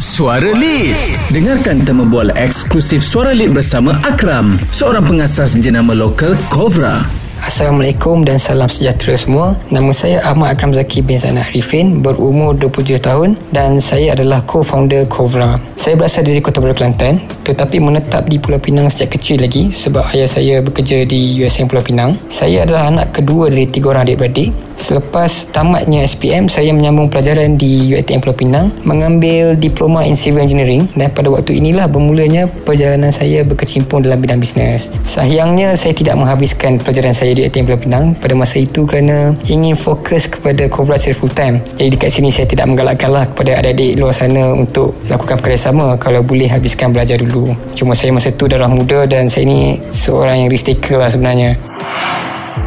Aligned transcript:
Suara 0.00 0.56
Lead. 0.56 0.96
Dengarkan 1.28 1.84
temu 1.84 2.08
bual 2.08 2.32
eksklusif 2.32 3.04
Suara 3.04 3.36
Lead 3.36 3.52
bersama 3.52 4.00
Akram, 4.00 4.56
seorang 4.72 5.04
pengasas 5.04 5.52
jenama 5.60 5.92
lokal 5.92 6.32
Cobra. 6.48 7.04
Assalamualaikum 7.44 8.24
dan 8.24 8.40
salam 8.40 8.64
sejahtera 8.64 9.12
semua. 9.20 9.52
Nama 9.68 9.92
saya 9.92 10.24
Ahmad 10.24 10.56
Akram 10.56 10.72
Zaki 10.72 11.04
bin 11.04 11.20
Zainal 11.20 11.44
Arifin, 11.52 12.00
berumur 12.00 12.56
27 12.56 12.96
tahun 12.96 13.36
dan 13.52 13.76
saya 13.76 14.16
adalah 14.16 14.40
co-founder 14.48 15.04
Cobra. 15.04 15.60
Saya 15.76 16.00
berasal 16.00 16.24
dari 16.24 16.40
Kota 16.40 16.64
Baru 16.64 16.72
Kelantan 16.72 17.20
tetapi 17.44 17.76
menetap 17.76 18.24
di 18.24 18.40
Pulau 18.40 18.56
Pinang 18.56 18.88
sejak 18.88 19.20
kecil 19.20 19.44
lagi 19.44 19.68
sebab 19.68 20.16
ayah 20.16 20.28
saya 20.32 20.64
bekerja 20.64 21.04
di 21.04 21.44
USM 21.44 21.68
Pulau 21.68 21.84
Pinang. 21.84 22.16
Saya 22.32 22.64
adalah 22.64 22.88
anak 22.88 23.20
kedua 23.20 23.52
dari 23.52 23.68
tiga 23.68 23.92
orang 23.92 24.08
adik-beradik. 24.08 24.69
Selepas 24.80 25.52
tamatnya 25.52 26.08
SPM, 26.08 26.48
saya 26.48 26.72
menyambung 26.72 27.12
pelajaran 27.12 27.60
di 27.60 27.92
UiTM 27.92 28.24
Pulau 28.24 28.32
Pinang 28.32 28.72
mengambil 28.88 29.52
diploma 29.52 30.08
in 30.08 30.16
civil 30.16 30.40
engineering 30.40 30.88
dan 30.96 31.12
pada 31.12 31.28
waktu 31.28 31.60
inilah 31.60 31.84
bermulanya 31.84 32.48
perjalanan 32.64 33.12
saya 33.12 33.44
berkecimpung 33.44 34.00
dalam 34.00 34.16
bidang 34.24 34.40
bisnes. 34.40 34.88
Sayangnya 35.04 35.76
saya 35.76 35.92
tidak 35.92 36.16
menghabiskan 36.16 36.80
pelajaran 36.80 37.12
saya 37.12 37.36
di 37.36 37.44
UiTM 37.44 37.68
Pulau 37.68 37.80
Pinang 37.84 38.04
pada 38.16 38.32
masa 38.32 38.56
itu 38.56 38.88
kerana 38.88 39.36
ingin 39.52 39.76
fokus 39.76 40.24
kepada 40.32 40.64
secara 40.66 41.12
full 41.12 41.32
time. 41.36 41.60
Jadi 41.76 42.00
dekat 42.00 42.10
sini 42.16 42.32
saya 42.32 42.48
tidak 42.48 42.64
menggalakkanlah 42.72 43.28
kepada 43.36 43.60
adik-adik 43.60 44.00
luar 44.00 44.16
sana 44.16 44.56
untuk 44.56 44.96
lakukan 45.12 45.36
perkara 45.36 45.60
sama 45.60 46.00
kalau 46.00 46.24
boleh 46.24 46.48
habiskan 46.48 46.88
belajar 46.88 47.20
dulu. 47.20 47.52
Cuma 47.76 47.92
saya 47.92 48.16
masa 48.16 48.32
tu 48.32 48.48
darah 48.48 48.72
muda 48.72 49.04
dan 49.04 49.28
saya 49.28 49.44
ni 49.44 49.76
seorang 49.92 50.46
yang 50.46 50.48
risk 50.48 50.72
taker 50.72 50.96
lah 50.96 51.12
sebenarnya. 51.12 51.60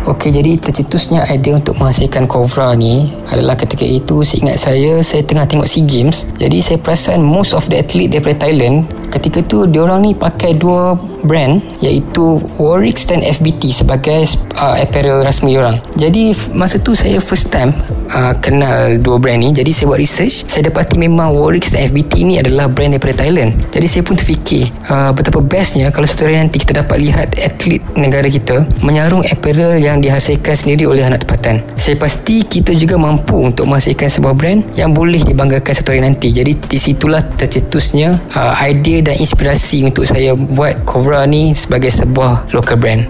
Okey, 0.04 0.36
jadi 0.36 0.60
tercetusnya 0.60 1.24
idea 1.32 1.56
untuk 1.56 1.80
menghasilkan 1.80 2.28
Cobra 2.28 2.76
ni 2.76 3.08
adalah 3.32 3.56
ketika 3.56 3.88
itu 3.88 4.20
seingat 4.20 4.60
saya, 4.60 5.00
saya 5.00 5.24
tengah 5.24 5.48
tengok 5.48 5.64
SEA 5.64 5.88
Games. 5.88 6.28
Jadi 6.36 6.60
saya 6.60 6.76
perasan 6.76 7.24
most 7.24 7.56
of 7.56 7.64
the 7.72 7.80
athlete 7.80 8.12
daripada 8.12 8.44
Thailand 8.44 8.84
ketika 9.14 9.46
tu 9.46 9.70
diorang 9.70 10.02
ni 10.02 10.18
pakai 10.18 10.58
dua 10.58 10.98
brand 11.24 11.62
iaitu 11.80 12.42
Warwick 12.58 13.00
dan 13.06 13.22
FBT 13.22 13.72
sebagai 13.72 14.26
uh, 14.58 14.76
apparel 14.76 15.22
rasmi 15.22 15.54
diorang. 15.54 15.78
Jadi 15.96 16.34
masa 16.52 16.82
tu 16.82 16.98
saya 16.98 17.22
first 17.22 17.54
time 17.54 17.72
uh, 18.12 18.34
kenal 18.42 18.98
dua 19.00 19.22
brand 19.22 19.40
ni. 19.40 19.54
Jadi 19.54 19.72
saya 19.72 19.94
buat 19.94 20.02
research, 20.02 20.50
saya 20.50 20.68
dapati 20.68 20.98
memang 20.98 21.32
Warwick 21.32 21.70
dan 21.70 21.86
FBT 21.94 22.14
ni 22.26 22.36
adalah 22.42 22.66
brand 22.68 22.98
daripada 22.98 23.24
Thailand. 23.24 23.54
Jadi 23.70 23.88
saya 23.88 24.02
pun 24.02 24.18
terfikir 24.18 24.74
uh, 24.90 25.14
betapa 25.14 25.40
bestnya 25.40 25.94
kalau 25.94 26.10
satu 26.10 26.26
hari 26.26 26.42
nanti 26.42 26.58
kita 26.58 26.82
dapat 26.82 26.98
lihat 27.00 27.38
atlet 27.38 27.80
negara 27.94 28.28
kita 28.28 28.66
menyarung 28.82 29.22
apparel 29.30 29.78
yang 29.78 30.02
dihasilkan 30.02 30.58
sendiri 30.58 30.90
oleh 30.90 31.06
anak 31.06 31.24
tempatan. 31.24 31.62
Saya 31.78 31.96
pasti 32.00 32.44
kita 32.44 32.74
juga 32.74 32.98
mampu 32.98 33.38
untuk 33.38 33.70
menghasilkan 33.70 34.10
sebuah 34.10 34.34
brand 34.36 34.60
yang 34.74 34.92
boleh 34.92 35.22
dibanggakan 35.22 35.74
satu 35.76 35.94
hari 35.94 36.02
nanti. 36.04 36.34
Jadi 36.34 36.56
di 36.58 36.80
situlah 36.80 37.22
tercetusnya 37.36 38.34
uh, 38.36 38.54
idea 38.64 39.03
dan 39.04 39.20
inspirasi 39.20 39.84
untuk 39.84 40.08
saya 40.08 40.32
buat 40.34 40.88
Cobra 40.88 41.28
ni 41.28 41.52
sebagai 41.52 41.92
sebuah 41.92 42.56
local 42.56 42.80
brand. 42.80 43.04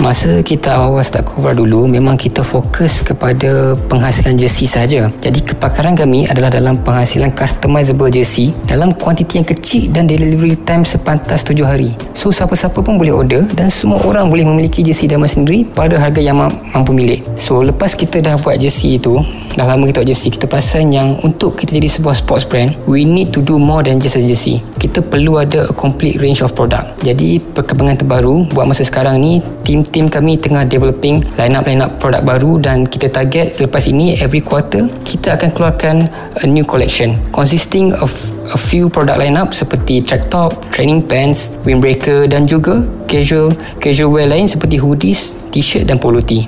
Masa 0.00 0.40
kita 0.40 0.80
awal 0.80 1.04
start 1.04 1.28
Cobra 1.28 1.52
dulu 1.52 1.84
Memang 1.84 2.16
kita 2.16 2.40
fokus 2.40 3.04
kepada 3.04 3.76
penghasilan 3.84 4.40
jersey 4.40 4.64
saja. 4.64 5.12
Jadi 5.20 5.44
kepakaran 5.44 5.92
kami 5.92 6.24
adalah 6.24 6.48
dalam 6.48 6.80
penghasilan 6.80 7.36
customizable 7.36 8.08
jersey 8.08 8.56
Dalam 8.64 8.96
kuantiti 8.96 9.36
yang 9.36 9.44
kecil 9.44 9.92
dan 9.92 10.08
delivery 10.08 10.56
time 10.64 10.88
sepantas 10.88 11.44
7 11.44 11.60
hari. 11.68 11.92
So 12.16 12.32
siapa-siapa 12.32 12.80
pun 12.80 12.96
boleh 12.96 13.12
order 13.12 13.44
Dan 13.52 13.68
semua 13.68 14.00
orang 14.00 14.32
boleh 14.32 14.48
memiliki 14.48 14.80
jersey 14.80 15.04
dalam 15.04 15.28
sendiri 15.28 15.68
Pada 15.68 16.00
harga 16.00 16.24
yang 16.24 16.40
mampu 16.40 16.96
milik. 16.96 17.20
So 17.36 17.60
lepas 17.60 17.92
kita 17.92 18.24
dah 18.24 18.40
buat 18.40 18.56
jersey 18.56 18.96
itu 18.96 19.20
dah 19.50 19.66
lama 19.66 19.82
kita 19.82 20.00
buat 20.00 20.08
jersey 20.08 20.30
kita 20.30 20.46
perasan 20.46 20.94
yang 20.94 21.18
untuk 21.26 21.58
kita 21.58 21.74
jadi 21.74 21.90
sebuah 21.90 22.14
sports 22.14 22.46
brand 22.46 22.70
we 22.86 23.02
need 23.02 23.34
to 23.34 23.42
do 23.42 23.58
more 23.58 23.82
than 23.82 23.98
just 23.98 24.14
a 24.14 24.22
jersey. 24.22 24.62
Kita 24.78 25.02
perlu 25.02 25.42
ada 25.42 25.66
a 25.66 25.74
complete 25.74 26.22
range 26.22 26.40
of 26.40 26.54
product. 26.54 27.02
Jadi 27.02 27.42
perkembangan 27.42 28.00
terbaru 28.00 28.46
buat 28.54 28.64
masa 28.70 28.86
sekarang 28.86 29.18
ni 29.18 29.42
tim-tim 29.90 30.06
kami 30.06 30.38
tengah 30.38 30.62
developing 30.70 31.18
line-up-line 31.34 31.82
up 31.82 31.98
produk 31.98 32.22
baru 32.22 32.62
dan 32.62 32.86
kita 32.86 33.10
target 33.10 33.58
selepas 33.58 33.90
ini 33.90 34.14
every 34.22 34.38
quarter 34.38 34.86
kita 35.02 35.34
akan 35.34 35.50
keluarkan 35.50 36.06
a 36.38 36.46
new 36.46 36.62
collection 36.62 37.18
consisting 37.34 37.90
of 37.98 38.14
a 38.54 38.58
few 38.58 38.86
product 38.86 39.18
line 39.18 39.34
up 39.34 39.50
seperti 39.50 39.98
track 39.98 40.30
top, 40.30 40.54
training 40.70 41.02
pants, 41.02 41.58
windbreaker 41.66 42.30
dan 42.30 42.46
juga 42.46 42.86
casual 43.10 43.50
casual 43.82 44.14
wear 44.14 44.30
lain 44.30 44.46
seperti 44.46 44.78
hoodies, 44.78 45.34
t-shirt 45.50 45.90
dan 45.90 45.98
polo 45.98 46.22
tee. 46.22 46.46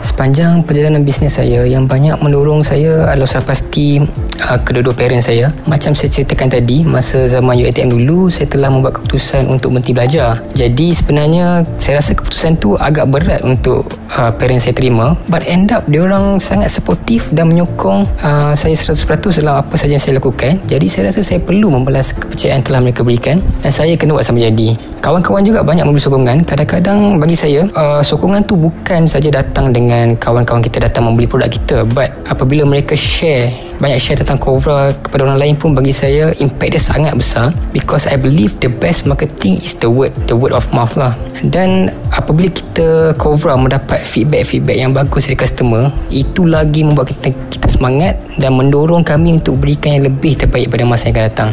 Sepanjang 0.00 0.64
perjalanan 0.64 1.04
bisnes 1.04 1.36
saya 1.36 1.68
yang 1.68 1.84
banyak 1.84 2.16
mendorong 2.24 2.64
saya 2.64 3.12
adalah 3.12 3.28
sudah 3.28 3.44
pasti 3.44 4.00
uh, 4.48 4.58
kedua-dua 4.64 4.96
parent 4.96 5.20
saya. 5.20 5.52
Macam 5.68 5.92
saya 5.92 6.08
ceritakan 6.08 6.48
tadi, 6.48 6.88
masa 6.88 7.28
zaman 7.28 7.60
UiTM 7.60 7.92
dulu, 7.92 8.32
saya 8.32 8.48
telah 8.48 8.72
membuat 8.72 8.96
keputusan 8.96 9.44
untuk 9.52 9.76
berhenti 9.76 9.92
belajar. 9.92 10.40
Jadi 10.56 10.96
sebenarnya 10.96 11.68
saya 11.84 12.00
rasa 12.00 12.16
keputusan 12.16 12.56
tu 12.56 12.80
agak 12.80 13.12
berat 13.12 13.44
untuk 13.44 13.92
uh, 14.16 14.32
parent 14.32 14.64
saya 14.64 14.72
terima. 14.72 15.20
But 15.28 15.44
end 15.44 15.68
up, 15.68 15.84
dia 15.84 16.00
orang 16.00 16.40
sangat 16.40 16.72
supportive 16.72 17.28
dan 17.36 17.52
menyokong 17.52 18.08
uh, 18.24 18.56
saya 18.56 18.72
100% 18.72 18.96
dalam 19.36 19.60
apa 19.60 19.76
saja 19.76 20.00
yang 20.00 20.02
saya 20.02 20.16
lakukan. 20.16 20.56
Jadi 20.64 20.86
saya 20.88 21.12
rasa 21.12 21.20
saya 21.20 21.44
perlu 21.44 21.68
membalas 21.68 22.16
kepercayaan 22.16 22.64
telah 22.64 22.80
mereka 22.80 23.04
berikan 23.04 23.44
dan 23.60 23.68
saya 23.68 23.92
kena 24.00 24.16
buat 24.16 24.24
sampai 24.24 24.48
jadi. 24.48 24.80
Kawan-kawan 25.04 25.44
juga 25.44 25.60
banyak 25.60 25.84
memberi 25.84 26.00
sokongan. 26.00 26.48
Kadang-kadang 26.48 27.20
bagi 27.20 27.36
saya, 27.36 27.68
uh, 27.76 28.00
sokongan 28.00 28.48
tu 28.48 28.56
bukan 28.56 29.04
saja 29.04 29.28
datang 29.28 29.76
dengan 29.76 29.89
dengan 29.90 30.14
kawan-kawan 30.14 30.62
kita 30.62 30.86
datang 30.86 31.10
membeli 31.10 31.26
produk 31.26 31.50
kita. 31.50 31.82
But 31.82 32.14
apabila 32.30 32.62
mereka 32.62 32.94
share 32.94 33.50
banyak 33.82 33.98
share 33.98 34.22
tentang 34.22 34.38
Cobra 34.38 34.94
kepada 34.94 35.26
orang 35.26 35.42
lain 35.42 35.54
pun 35.58 35.74
bagi 35.74 35.90
saya 35.90 36.30
impact 36.38 36.78
dia 36.78 36.78
sangat 36.78 37.18
besar 37.18 37.50
because 37.74 38.06
I 38.06 38.14
believe 38.14 38.54
the 38.62 38.70
best 38.70 39.08
marketing 39.08 39.58
is 39.66 39.74
the 39.82 39.90
word 39.90 40.14
the 40.30 40.38
word 40.38 40.54
of 40.54 40.62
mouth 40.70 40.94
lah. 40.94 41.18
Dan 41.42 41.90
apabila 42.14 42.54
kita 42.54 43.18
Cobra 43.18 43.58
mendapat 43.58 44.06
feedback-feedback 44.06 44.78
yang 44.78 44.94
bagus 44.94 45.26
dari 45.26 45.34
customer 45.34 45.90
itu 46.14 46.46
lagi 46.46 46.86
membuat 46.86 47.10
kita 47.10 47.34
kita 47.50 47.66
semangat 47.66 48.14
dan 48.38 48.54
mendorong 48.54 49.02
kami 49.02 49.42
untuk 49.42 49.58
berikan 49.58 49.98
yang 49.98 50.06
lebih 50.06 50.38
terbaik 50.38 50.70
pada 50.70 50.86
masa 50.86 51.10
yang 51.10 51.18
akan 51.18 51.26
datang 51.26 51.50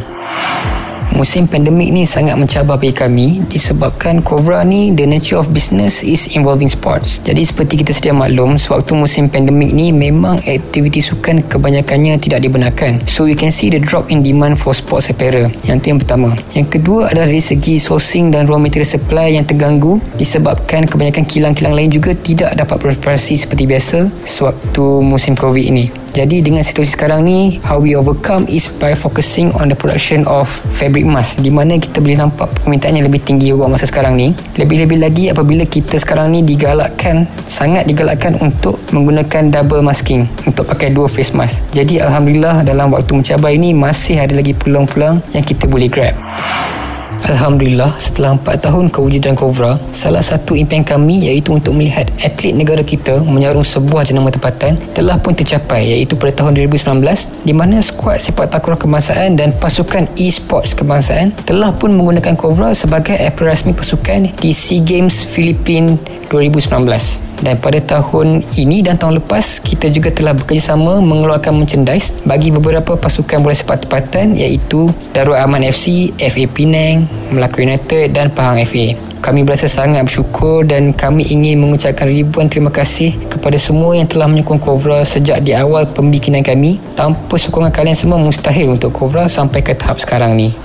Musim 1.15 1.47
pandemik 1.47 1.95
ni 1.95 2.03
sangat 2.03 2.35
mencabar 2.35 2.75
bagi 2.75 2.91
kami 2.91 3.27
disebabkan 3.47 4.19
Cobra 4.19 4.67
ni 4.67 4.91
the 4.91 5.07
nature 5.07 5.39
of 5.39 5.47
business 5.55 6.03
is 6.03 6.35
involving 6.35 6.67
sports. 6.67 7.23
Jadi 7.23 7.47
seperti 7.47 7.79
kita 7.79 7.95
sedia 7.95 8.11
maklum 8.11 8.59
sewaktu 8.59 8.91
musim 8.91 9.31
pandemik 9.31 9.71
ni 9.71 9.95
memang 9.95 10.43
aktiviti 10.43 10.99
sukan 10.99 11.47
kebanyakannya 11.47 12.19
tidak 12.19 12.43
dibenarkan. 12.43 12.99
So 13.07 13.23
we 13.23 13.39
can 13.39 13.55
see 13.55 13.71
the 13.71 13.79
drop 13.79 14.11
in 14.11 14.19
demand 14.19 14.59
for 14.59 14.75
sports 14.75 15.07
apparel. 15.07 15.47
Yang 15.63 15.77
tu 15.79 15.85
yang 15.95 15.99
pertama. 16.03 16.29
Yang 16.51 16.67
kedua 16.75 17.13
adalah 17.13 17.31
dari 17.31 17.43
segi 17.43 17.79
sourcing 17.79 18.35
dan 18.35 18.43
raw 18.43 18.59
material 18.59 18.89
supply 18.89 19.31
yang 19.31 19.47
terganggu 19.47 20.03
disebabkan 20.19 20.91
kebanyakan 20.91 21.23
kilang-kilang 21.23 21.71
lain 21.71 21.87
juga 21.87 22.11
tidak 22.19 22.51
dapat 22.59 22.77
beroperasi 22.83 23.39
seperti 23.39 23.63
biasa 23.63 24.11
sewaktu 24.27 24.99
musim 24.99 25.39
COVID 25.39 25.65
ini. 25.71 26.06
Jadi 26.17 26.41
dengan 26.41 26.65
situasi 26.65 26.97
sekarang 26.97 27.29
ni 27.29 27.61
How 27.61 27.77
we 27.77 27.93
overcome 27.93 28.49
is 28.49 28.73
by 28.81 28.97
focusing 28.97 29.53
on 29.53 29.69
the 29.69 29.77
production 29.77 30.25
of 30.25 30.49
fabric 30.73 31.05
mask. 31.05 31.37
Di 31.45 31.53
mana 31.53 31.77
kita 31.77 32.01
boleh 32.01 32.17
nampak 32.17 32.49
permintaan 32.57 32.97
yang 32.97 33.05
lebih 33.05 33.21
tinggi 33.21 33.53
buat 33.53 33.69
masa 33.69 33.85
sekarang 33.85 34.17
ni. 34.17 34.33
Lebih-lebih 34.57 34.97
lagi 34.97 35.29
apabila 35.29 35.61
kita 35.69 36.01
sekarang 36.01 36.33
ni 36.33 36.41
digalakkan 36.41 37.29
Sangat 37.45 37.85
digalakkan 37.85 38.33
untuk 38.41 38.81
menggunakan 38.89 39.53
double 39.53 39.85
masking 39.85 40.25
Untuk 40.49 40.65
pakai 40.65 40.89
dua 40.89 41.05
face 41.05 41.37
mask. 41.37 41.61
Jadi 41.77 42.01
Alhamdulillah 42.01 42.65
dalam 42.65 42.89
waktu 42.89 43.13
mencabar 43.13 43.53
ini 43.53 43.77
Masih 43.77 44.17
ada 44.17 44.33
lagi 44.33 44.57
peluang-peluang 44.57 45.21
yang 45.37 45.45
kita 45.45 45.69
boleh 45.69 45.85
grab 45.85 46.17
Alhamdulillah 47.25 47.97
setelah 47.97 48.37
4 48.37 48.69
tahun 48.69 48.85
kewujudan 48.93 49.33
Cobra 49.33 49.81
salah 49.89 50.21
satu 50.21 50.53
impian 50.53 50.85
kami 50.85 51.25
iaitu 51.25 51.57
untuk 51.57 51.73
melihat 51.73 52.05
atlet 52.21 52.53
negara 52.53 52.85
kita 52.85 53.25
menyarung 53.25 53.65
sebuah 53.65 54.05
jenama 54.05 54.29
tempatan 54.29 54.77
telah 54.93 55.17
pun 55.17 55.33
tercapai 55.33 55.97
iaitu 55.97 56.13
pada 56.13 56.45
tahun 56.45 56.53
2019 56.69 57.01
di 57.41 57.53
mana 57.57 57.81
skuad 57.81 58.21
sepak 58.21 58.53
takraw 58.53 58.77
kebangsaan 58.77 59.33
dan 59.33 59.49
pasukan 59.57 60.05
e-sports 60.21 60.77
kebangsaan 60.77 61.33
telah 61.49 61.73
pun 61.73 61.89
menggunakan 61.97 62.37
Cobra 62.37 62.77
sebagai 62.77 63.17
apparel 63.17 63.57
rasmi 63.57 63.73
pasukan 63.73 64.29
di 64.37 64.53
SEA 64.53 64.85
Games 64.85 65.25
Filipina 65.25 65.97
2019 66.29 67.27
dan 67.41 67.55
pada 67.61 67.77
tahun 67.81 68.41
ini 68.57 68.81
dan 68.81 68.97
tahun 68.97 69.21
lepas 69.21 69.61
kita 69.61 69.93
juga 69.93 70.09
telah 70.09 70.33
bekerjasama 70.33 71.01
mengeluarkan 71.01 71.53
merchandise 71.53 72.13
bagi 72.25 72.49
beberapa 72.49 72.97
pasukan 72.97 73.41
bola 73.41 73.53
sepak 73.53 73.85
tempatan 73.85 74.33
iaitu 74.33 74.89
Darul 75.13 75.37
Aman 75.37 75.61
FC, 75.65 76.13
FA 76.17 76.45
Penang, 76.49 77.05
Melaka 77.29 77.59
United 77.59 78.15
dan 78.15 78.31
Pahang 78.31 78.63
FA. 78.63 78.95
Kami 79.17 79.43
berasa 79.43 79.67
sangat 79.67 80.07
bersyukur 80.07 80.63
dan 80.63 80.95
kami 80.95 81.27
ingin 81.27 81.59
mengucapkan 81.59 82.07
ribuan 82.07 82.47
terima 82.47 82.71
kasih 82.71 83.17
kepada 83.27 83.59
semua 83.59 83.97
yang 83.97 84.07
telah 84.07 84.29
menyokong 84.29 84.61
Cobra 84.61 85.03
sejak 85.03 85.43
di 85.43 85.51
awal 85.51 85.89
pembikinan 85.89 86.45
kami. 86.45 86.79
Tanpa 86.95 87.35
sokongan 87.35 87.73
kalian 87.73 87.97
semua 87.97 88.21
mustahil 88.21 88.71
untuk 88.71 88.95
Cobra 88.95 89.27
sampai 89.27 89.59
ke 89.59 89.75
tahap 89.75 89.99
sekarang 89.99 90.39
ni. 90.39 90.55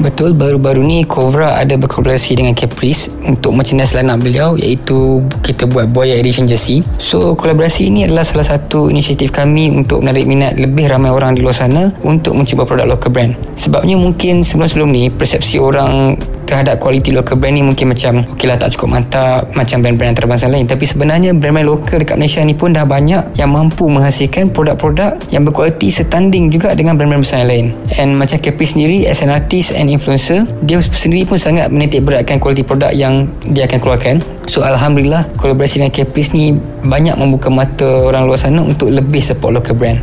Betul, 0.00 0.32
baru-baru 0.32 0.80
ni 0.80 1.04
Cobra 1.04 1.60
ada 1.60 1.76
berkolaborasi 1.76 2.40
dengan 2.40 2.56
Caprice 2.56 3.12
untuk 3.20 3.52
merchandise 3.52 3.92
line 3.92 4.08
beliau 4.16 4.56
iaitu 4.56 5.20
kita 5.44 5.68
buat 5.68 5.92
Boya 5.92 6.16
Edition 6.16 6.48
jersey. 6.48 6.80
So, 6.96 7.36
kolaborasi 7.36 7.92
ini 7.92 8.08
adalah 8.08 8.24
salah 8.24 8.48
satu 8.48 8.88
inisiatif 8.88 9.28
kami 9.28 9.68
untuk 9.68 10.00
menarik 10.00 10.24
minat 10.24 10.56
lebih 10.56 10.88
ramai 10.88 11.12
orang 11.12 11.36
di 11.36 11.44
luar 11.44 11.52
sana 11.52 11.92
untuk 12.00 12.32
mencuba 12.32 12.64
produk 12.64 12.96
local 12.96 13.12
brand. 13.12 13.36
Sebabnya 13.60 14.00
mungkin 14.00 14.40
sebelum-sebelum 14.40 14.88
ni 14.88 15.12
persepsi 15.12 15.60
orang 15.60 16.16
terhadap 16.50 16.82
kualiti 16.82 17.14
local 17.14 17.38
brand 17.38 17.54
ni 17.54 17.62
mungkin 17.62 17.94
macam 17.94 18.26
okey 18.34 18.50
lah 18.50 18.58
tak 18.58 18.74
cukup 18.74 18.98
mantap 18.98 19.46
macam 19.54 19.78
brand-brand 19.78 20.18
antarabangsa 20.18 20.50
lain. 20.50 20.66
Tapi 20.66 20.82
sebenarnya 20.82 21.30
brand-brand 21.30 21.70
lokal 21.70 22.02
dekat 22.02 22.18
Malaysia 22.18 22.42
ni 22.42 22.58
pun 22.58 22.74
dah 22.74 22.82
banyak 22.82 23.38
yang 23.38 23.54
mampu 23.54 23.86
menghasilkan 23.86 24.50
produk-produk 24.50 25.14
yang 25.30 25.46
berkualiti 25.46 25.94
setanding 25.94 26.50
juga 26.50 26.74
dengan 26.74 26.98
brand-brand 26.98 27.22
besar 27.22 27.46
lain. 27.46 27.70
And 27.94 28.18
macam 28.18 28.42
Kepi 28.42 28.66
sendiri 28.66 29.06
as 29.06 29.22
an 29.22 29.30
artist 29.30 29.70
and 29.70 29.86
influencer 29.86 30.42
dia 30.66 30.82
sendiri 30.82 31.30
pun 31.30 31.38
sangat 31.38 31.70
menitik 31.70 32.02
beratkan 32.02 32.42
kualiti 32.42 32.66
produk 32.66 32.90
yang 32.90 33.30
dia 33.46 33.70
akan 33.70 33.78
keluarkan. 33.78 34.16
So 34.50 34.66
Alhamdulillah 34.66 35.30
kolaborasi 35.38 35.78
dengan 35.78 35.94
Caprice 35.94 36.34
ni 36.34 36.50
banyak 36.82 37.14
membuka 37.14 37.46
mata 37.54 37.86
orang 38.10 38.26
luar 38.26 38.40
sana 38.40 38.66
untuk 38.66 38.90
lebih 38.90 39.22
support 39.22 39.54
local 39.54 39.78
brand 39.78 40.02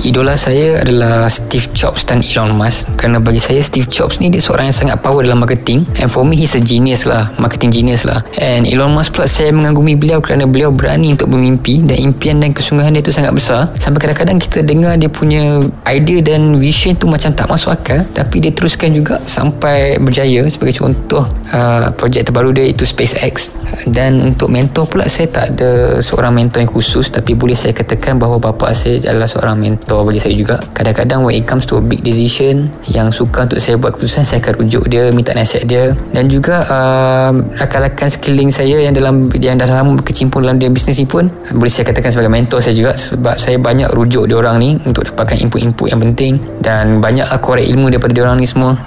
Idola 0.00 0.38
saya 0.38 0.80
adalah 0.80 1.26
Steve 1.26 1.68
Jobs 1.74 2.06
dan 2.06 2.22
Elon 2.22 2.54
Musk. 2.54 2.88
Kerana 2.94 3.18
bagi 3.18 3.42
saya 3.42 3.58
Steve 3.60 3.90
Jobs 3.90 4.22
ni 4.22 4.30
dia 4.30 4.38
seorang 4.38 4.70
yang 4.70 4.78
sangat 4.86 5.02
power 5.02 5.26
dalam 5.26 5.42
marketing. 5.42 5.84
And 5.98 6.06
for 6.06 6.22
me 6.22 6.38
he's 6.38 6.54
a 6.54 6.62
genius 6.62 7.04
lah. 7.04 7.34
Marketing 7.36 7.74
genius 7.74 8.06
lah. 8.06 8.22
And 8.38 8.64
Elon 8.64 8.94
Musk 8.94 9.18
pula 9.18 9.26
saya 9.26 9.50
mengagumi 9.50 9.98
beliau 9.98 10.22
kerana 10.22 10.46
beliau 10.46 10.70
berani 10.70 11.12
untuk 11.12 11.34
bermimpi. 11.34 11.82
Dan 11.82 11.98
impian 12.00 12.38
dan 12.38 12.54
kesungguhan 12.54 12.94
dia 12.94 13.02
tu 13.02 13.10
sangat 13.10 13.34
besar. 13.34 13.68
Sampai 13.82 14.06
kadang-kadang 14.06 14.38
kita 14.38 14.62
dengar 14.62 14.94
dia 14.96 15.10
punya 15.10 15.66
idea 15.90 16.22
dan 16.22 16.62
vision 16.62 16.94
tu 16.94 17.10
macam 17.10 17.34
tak 17.34 17.50
masuk 17.50 17.74
akal. 17.74 18.00
Tapi 18.14 18.36
dia 18.40 18.52
teruskan 18.54 18.94
juga 18.94 19.18
sampai 19.26 19.98
berjaya. 19.98 20.46
Sebagai 20.46 20.78
contoh 20.78 21.26
uh, 21.50 21.90
projek 21.98 22.30
terbaru 22.30 22.54
dia 22.54 22.70
itu 22.70 22.86
SpaceX. 22.86 23.52
Dan 23.90 24.22
untuk 24.22 24.48
mentor 24.48 24.86
pula 24.86 25.10
saya 25.10 25.28
tak 25.28 25.58
ada 25.58 26.00
seorang 26.00 26.32
mentor 26.32 26.62
yang 26.62 26.70
khusus. 26.70 27.10
Tapi 27.12 27.36
boleh 27.36 27.58
saya 27.58 27.74
katakan 27.74 28.16
bahawa 28.16 28.40
bapa 28.40 28.72
saya 28.72 29.02
adalah 29.04 29.28
seorang 29.28 29.58
mentor 29.58 29.79
mentor 29.80 30.04
bagi 30.04 30.20
saya 30.20 30.34
juga. 30.36 30.56
Kadang-kadang 30.76 31.24
when 31.24 31.34
it 31.40 31.48
comes 31.48 31.64
to 31.64 31.80
a 31.80 31.82
big 31.82 32.04
decision 32.04 32.68
yang 32.92 33.08
suka 33.08 33.48
untuk 33.48 33.58
saya 33.58 33.80
buat 33.80 33.96
keputusan 33.96 34.22
saya 34.22 34.38
akan 34.44 34.60
rujuk 34.60 34.84
dia 34.92 35.08
minta 35.10 35.32
nasihat 35.32 35.64
dia. 35.64 35.84
Dan 36.12 36.28
juga 36.28 36.68
uh, 36.68 37.32
rakan-rakan 37.56 38.08
sekeliling 38.12 38.52
saya 38.52 38.76
yang 38.84 38.92
dalam 38.92 39.26
yang 39.40 39.56
dah 39.56 39.66
lama 39.66 39.96
berkecimpung 39.98 40.44
dalam 40.44 40.60
dunia 40.60 40.70
bisnes 40.70 41.00
ni 41.00 41.08
pun 41.08 41.26
boleh 41.56 41.72
saya 41.72 41.88
katakan 41.88 42.12
sebagai 42.12 42.30
mentor 42.30 42.60
saya 42.60 42.76
juga 42.76 42.92
sebab 42.94 43.34
saya 43.40 43.56
banyak 43.56 43.88
rujuk 43.96 44.28
dia 44.28 44.36
orang 44.36 44.56
ni 44.60 44.70
untuk 44.84 45.08
dapatkan 45.08 45.40
input-input 45.40 45.88
yang 45.88 45.98
penting 45.98 46.36
dan 46.60 47.00
banyak 47.00 47.24
aku 47.26 47.56
korek 47.56 47.66
ilmu 47.66 47.88
daripada 47.90 48.12
dia 48.14 48.22
orang 48.28 48.38
ni 48.38 48.46
semua 48.46 48.78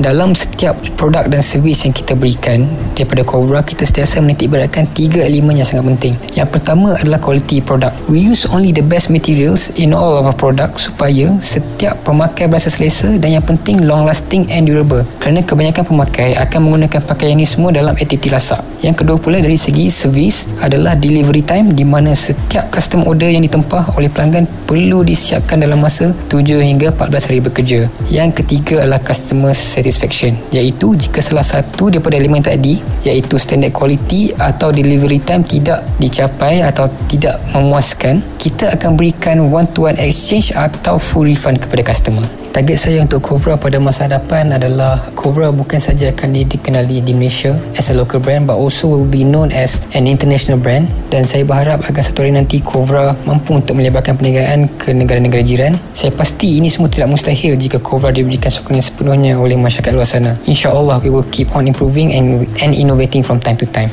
dalam 0.00 0.32
setiap 0.32 0.72
produk 0.96 1.28
dan 1.28 1.44
servis 1.44 1.84
yang 1.84 1.92
kita 1.92 2.16
berikan 2.16 2.64
daripada 2.96 3.20
Cobra 3.28 3.60
kita 3.60 3.84
sentiasa 3.84 4.24
menitik 4.24 4.48
beratkan 4.48 4.88
tiga 4.96 5.20
elemen 5.20 5.60
yang 5.60 5.68
sangat 5.68 5.84
penting. 5.92 6.14
Yang 6.32 6.48
pertama 6.56 6.96
adalah 6.96 7.20
quality 7.20 7.60
produk 7.60 7.92
we 8.08 8.24
use 8.24 8.48
only 8.48 8.72
the 8.72 8.80
best 8.80 9.12
materials 9.12 9.68
in 9.76 9.92
all 9.92 10.16
of 10.16 10.24
our 10.24 10.36
product 10.36 10.80
supaya 10.80 11.36
setiap 11.44 12.00
pemakai 12.08 12.48
berasa 12.48 12.72
selesa 12.72 13.20
dan 13.20 13.36
yang 13.36 13.44
penting 13.44 13.84
long 13.84 14.08
lasting 14.08 14.48
and 14.48 14.64
durable. 14.64 15.04
Kerana 15.20 15.44
kebanyakan 15.44 15.84
pemakai 15.84 16.40
akan 16.40 16.58
menggunakan 16.64 17.00
pakaian 17.04 17.36
ini 17.36 17.44
semua 17.44 17.68
dalam 17.74 17.92
aktiviti 17.92 18.32
lasak. 18.32 18.64
Yang 18.80 19.04
kedua 19.04 19.16
pula 19.20 19.38
dari 19.38 19.60
segi 19.60 19.92
servis 19.92 20.48
adalah 20.58 20.96
delivery 20.96 21.44
time 21.44 21.76
di 21.76 21.84
mana 21.84 22.16
setiap 22.16 22.72
custom 22.72 23.04
order 23.04 23.28
yang 23.28 23.44
ditempah 23.44 23.94
oleh 23.94 24.08
pelanggan 24.08 24.48
perlu 24.66 25.04
disiapkan 25.04 25.60
dalam 25.60 25.84
masa 25.84 26.16
7 26.32 26.42
hingga 26.64 26.96
14 26.96 27.28
hari 27.28 27.40
bekerja. 27.44 27.80
Yang 28.08 28.42
ketiga 28.42 28.82
adalah 28.82 28.98
customer 29.04 29.52
satisfaction 29.82 30.38
iaitu 30.54 30.94
jika 30.94 31.18
salah 31.18 31.42
satu 31.42 31.90
daripada 31.90 32.14
elemen 32.14 32.38
tadi 32.38 32.78
iaitu 33.02 33.34
standard 33.36 33.74
quality 33.74 34.30
atau 34.38 34.70
delivery 34.70 35.18
time 35.18 35.42
tidak 35.42 35.82
dicapai 35.98 36.62
atau 36.62 36.86
tidak 37.10 37.42
memuaskan 37.50 38.22
kita 38.38 38.70
akan 38.78 38.94
berikan 38.94 39.42
one 39.50 39.66
to 39.74 39.90
one 39.90 39.98
exchange 39.98 40.54
atau 40.54 41.02
full 41.02 41.26
refund 41.26 41.58
kepada 41.58 41.82
customer 41.82 42.41
Target 42.52 42.76
saya 42.76 43.00
untuk 43.00 43.24
Cobra 43.24 43.56
pada 43.56 43.80
masa 43.80 44.04
hadapan 44.04 44.52
adalah 44.52 45.00
Cobra 45.16 45.48
bukan 45.48 45.80
saja 45.80 46.12
akan 46.12 46.36
dikenali 46.44 47.00
di 47.00 47.16
Malaysia 47.16 47.56
as 47.80 47.88
a 47.88 47.96
local 47.96 48.20
brand 48.20 48.44
but 48.44 48.60
also 48.60 48.92
will 48.92 49.08
be 49.08 49.24
known 49.24 49.48
as 49.56 49.80
an 49.96 50.04
international 50.04 50.60
brand 50.60 50.84
dan 51.08 51.24
saya 51.24 51.48
berharap 51.48 51.80
agar 51.88 52.04
satu 52.04 52.20
hari 52.20 52.36
nanti 52.36 52.60
Cobra 52.60 53.16
mampu 53.24 53.56
untuk 53.56 53.80
melebarkan 53.80 54.20
perniagaan 54.20 54.68
ke 54.76 54.92
negara-negara 54.92 55.40
jiran. 55.40 55.80
Saya 55.96 56.12
pasti 56.12 56.60
ini 56.60 56.68
semua 56.68 56.92
tidak 56.92 57.16
mustahil 57.16 57.56
jika 57.56 57.80
Cobra 57.80 58.12
diberikan 58.12 58.52
sokongan 58.52 58.84
sepenuhnya 58.84 59.40
oleh 59.40 59.56
masyarakat 59.56 59.88
luar 59.96 60.04
sana. 60.04 60.36
InsyaAllah 60.44 61.00
we 61.00 61.08
will 61.08 61.24
keep 61.32 61.48
on 61.56 61.64
improving 61.64 62.12
and, 62.12 62.44
and 62.60 62.76
innovating 62.76 63.24
from 63.24 63.40
time 63.40 63.56
to 63.56 63.64
time 63.72 63.88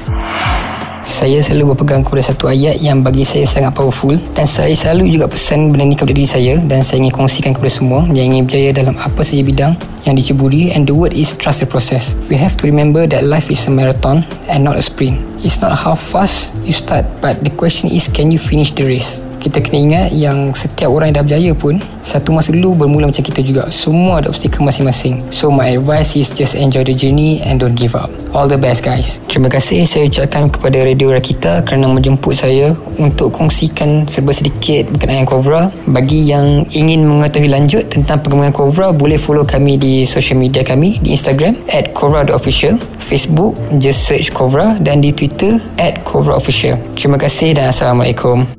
saya 1.07 1.39
selalu 1.39 1.73
berpegang 1.75 2.03
kepada 2.03 2.31
satu 2.31 2.51
ayat 2.51 2.79
yang 2.83 2.99
bagi 2.99 3.23
saya 3.23 3.47
sangat 3.47 3.71
powerful 3.75 4.15
dan 4.35 4.43
saya 4.43 4.75
selalu 4.75 5.15
juga 5.15 5.31
pesan 5.31 5.71
benda 5.71 5.87
ni 5.87 5.95
kepada 5.95 6.15
diri 6.15 6.27
saya 6.27 6.53
dan 6.67 6.83
saya 6.83 7.05
ingin 7.05 7.15
kongsikan 7.15 7.51
kepada 7.55 7.71
semua 7.71 8.03
yang 8.11 8.35
ingin 8.35 8.47
berjaya 8.49 8.69
dalam 8.75 8.95
apa 8.99 9.21
saja 9.23 9.43
bidang 9.43 9.73
yang 10.03 10.15
diceburi 10.15 10.75
and 10.75 10.89
the 10.89 10.95
word 10.95 11.15
is 11.15 11.31
trust 11.37 11.63
the 11.63 11.67
process. 11.69 12.19
We 12.27 12.35
have 12.35 12.59
to 12.59 12.67
remember 12.67 13.07
that 13.07 13.23
life 13.23 13.47
is 13.47 13.63
a 13.67 13.71
marathon 13.71 14.27
and 14.51 14.67
not 14.67 14.75
a 14.75 14.83
sprint. 14.83 15.21
It's 15.39 15.63
not 15.63 15.75
how 15.77 15.95
fast 15.95 16.51
you 16.67 16.75
start 16.75 17.07
but 17.23 17.39
the 17.45 17.53
question 17.55 17.87
is 17.87 18.11
can 18.11 18.33
you 18.33 18.39
finish 18.41 18.75
the 18.75 18.83
race 18.83 19.23
kita 19.39 19.63
kena 19.63 19.77
ingat 19.79 20.07
yang 20.11 20.51
setiap 20.51 20.91
orang 20.91 21.09
yang 21.09 21.23
dah 21.23 21.25
berjaya 21.25 21.51
pun 21.55 21.79
satu 22.03 22.35
masa 22.35 22.51
dulu 22.51 22.85
bermula 22.85 23.07
macam 23.07 23.23
kita 23.23 23.39
juga. 23.39 23.71
Semua 23.71 24.19
ada 24.19 24.27
obstacle 24.27 24.67
masing-masing. 24.67 25.23
So 25.31 25.49
my 25.49 25.79
advice 25.79 26.19
is 26.19 26.29
just 26.29 26.59
enjoy 26.59 26.83
the 26.83 26.93
journey 26.93 27.39
and 27.41 27.63
don't 27.63 27.79
give 27.79 27.95
up. 27.95 28.11
All 28.35 28.45
the 28.45 28.59
best 28.59 28.83
guys. 28.83 29.23
Terima 29.31 29.47
kasih. 29.47 29.87
Saya 29.87 30.05
ucapkan 30.05 30.51
kepada 30.51 30.83
Radio 30.83 31.15
Rakita 31.15 31.63
kerana 31.63 31.89
menjemput 31.89 32.35
saya 32.35 32.75
untuk 32.99 33.33
kongsikan 33.33 34.05
serba 34.05 34.35
sedikit 34.35 34.91
berkenaan 34.91 35.25
Cobra 35.25 35.71
bagi 35.87 36.27
yang 36.27 36.67
ingin 36.75 37.07
mengetahui 37.07 37.49
lanjut 37.49 37.87
tentang 37.87 38.19
perkembangan 38.21 38.53
Cobra 38.53 38.87
boleh 38.91 39.17
follow 39.17 39.47
kami 39.47 39.79
di 39.79 40.03
social 40.03 40.37
media 40.37 40.61
kami 40.61 40.99
di 40.99 41.15
Instagram 41.15 41.55
at 41.71 41.95
Cobra.official 41.95 42.75
Facebook 42.99 43.55
just 43.79 44.05
search 44.05 44.29
Cobra 44.35 44.75
dan 44.83 44.99
di 45.01 45.15
Twitter 45.15 45.57
at 45.79 46.03
Cobra 46.03 46.35
Official. 46.35 46.77
Terima 46.93 47.15
kasih 47.15 47.55
dan 47.57 47.71
Assalamualaikum 47.71 48.58